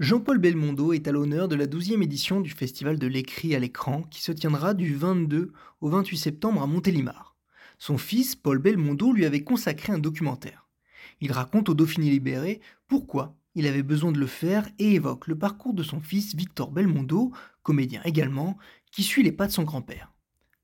[0.00, 4.02] Jean-Paul Belmondo est à l'honneur de la 12e édition du Festival de l'écrit à l'écran
[4.02, 5.50] qui se tiendra du 22
[5.80, 7.34] au 28 septembre à Montélimar.
[7.78, 10.68] Son fils, Paul Belmondo, lui avait consacré un documentaire.
[11.20, 15.36] Il raconte au Dauphiné libéré pourquoi il avait besoin de le faire et évoque le
[15.36, 17.32] parcours de son fils Victor Belmondo,
[17.64, 18.56] comédien également,
[18.92, 20.12] qui suit les pas de son grand-père.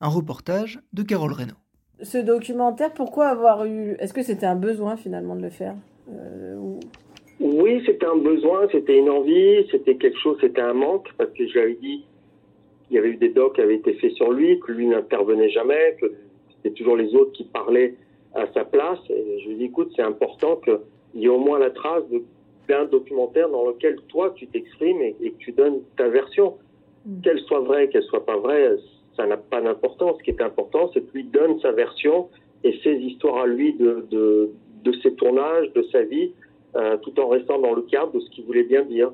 [0.00, 1.56] Un reportage de Carole Reynaud.
[2.00, 3.96] Ce documentaire, pourquoi avoir eu...
[3.98, 5.74] Est-ce que c'était un besoin finalement de le faire?
[6.08, 6.53] Euh.
[7.44, 11.46] Oui, c'était un besoin, c'était une envie, c'était quelque chose, c'était un manque, parce que
[11.46, 12.02] j'avais dit
[12.86, 15.50] qu'il y avait eu des docs qui avaient été faits sur lui, que lui n'intervenait
[15.50, 16.10] jamais, que
[16.48, 17.96] c'était toujours les autres qui parlaient
[18.34, 18.98] à sa place.
[19.10, 22.04] Et je lui ai dit, écoute, c'est important qu'il y ait au moins la trace
[22.66, 26.54] d'un documentaire dans lequel toi, tu t'exprimes et, et, que tu donnes ta version.
[27.04, 27.20] Mm.
[27.20, 28.74] Qu'elle soit vraie, qu'elle soit pas vraie,
[29.18, 30.16] ça n'a pas d'importance.
[30.16, 32.30] Ce qui est important, c'est que lui donne sa version
[32.62, 34.48] et ses histoires à lui de, de,
[34.82, 36.32] de ses tournages, de sa vie,
[36.76, 39.12] euh, tout en restant dans le cadre de ce qu'il voulait bien dire.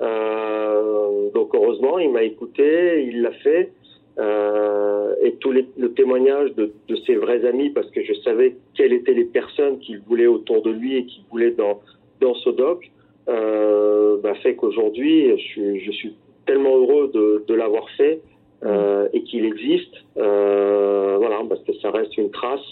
[0.00, 3.72] Euh, donc heureusement, il m'a écouté, il l'a fait.
[4.18, 8.56] Euh, et tout les, le témoignage de, de, ses vrais amis, parce que je savais
[8.74, 11.80] quelles étaient les personnes qu'il voulait autour de lui et qu'il voulait dans,
[12.20, 12.90] dans ce doc,
[13.26, 16.14] bah fait qu'aujourd'hui, je, je, suis
[16.46, 18.22] tellement heureux de, de l'avoir fait
[19.12, 22.64] et qu'il existe, voilà, parce que ça reste une trace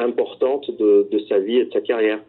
[0.00, 2.20] importante de, de, sa vie et de sa carrière.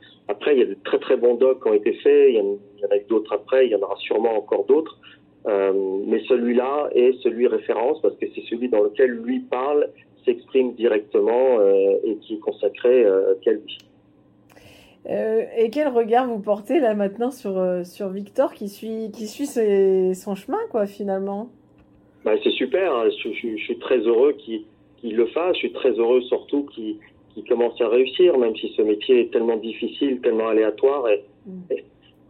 [0.41, 2.39] Après, il y a de très très bons docs qui ont été faits, il y
[2.39, 4.97] en, il y en a d'autres après, il y en aura sûrement encore d'autres.
[5.45, 5.71] Euh,
[6.07, 9.89] mais celui-là est celui référence parce que c'est celui dans lequel lui parle,
[10.25, 13.77] s'exprime directement euh, et qui est consacré euh, qu'à lui.
[15.05, 20.15] et quel regard vous portez là maintenant sur, sur Victor qui suit, qui suit ses,
[20.15, 21.49] son chemin quoi finalement?
[22.25, 23.09] Bah, C'est super, hein.
[23.23, 24.63] je, je, je, suis très heureux qu'il
[25.03, 26.97] qu le fasse, je suis très heureux surtout qu'il
[27.33, 31.07] qui commence à réussir, même si ce métier est tellement difficile, tellement aléatoire.
[31.09, 31.59] Et, mm.
[31.71, 31.83] et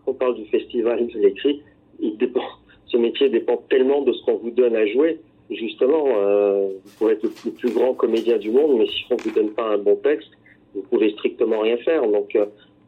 [0.07, 1.61] on parle du festival, je l'écris,
[1.99, 2.45] il dépend,
[2.87, 5.19] ce métier dépend tellement de ce qu'on vous donne à jouer.
[5.49, 9.17] Justement, euh, vous pouvez être le, le, plus grand comédien du monde, mais si on
[9.17, 10.29] vous donne pas un bon texte,
[10.73, 12.07] vous pouvez strictement rien faire.
[12.07, 12.37] Donc,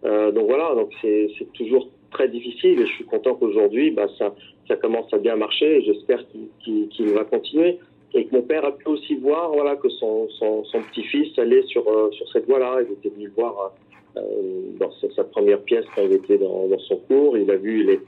[0.05, 2.79] euh, donc voilà, donc c'est toujours très difficile.
[2.79, 4.33] Et je suis content qu'aujourd'hui, bah, ça,
[4.67, 5.79] ça commence à bien marcher.
[5.79, 7.79] Et j'espère qu'il qu qu va continuer
[8.13, 11.87] et que mon père a pu aussi voir voilà que son, son, petit-fils allait sur
[11.87, 12.81] euh, sur cette voie-là.
[12.87, 13.73] Il était venu voir
[14.17, 14.21] euh,
[14.79, 17.37] dans sa, première pièce quand il était dans, son cours.
[17.37, 17.99] Il a vu les,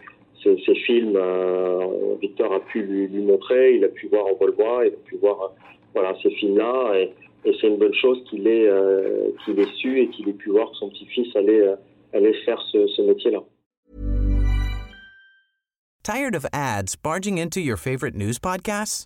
[0.44, 1.16] ces films.
[1.16, 3.76] Euh, Victor a pu lui, montrer.
[3.76, 4.86] Il a pu voir en Volvois.
[4.86, 5.54] Il a pu voir
[5.94, 7.00] voilà ces films-là.
[7.00, 7.14] Et,
[7.62, 10.72] c'est une bonne chose qu'il ait euh, qu'il ait su et qu'il ait pu voir
[10.72, 11.64] que son petit-fils allait
[12.12, 13.44] allait faire ce, ce métier-là.
[16.04, 19.06] Tired of ads barging into your favorite news podcasts?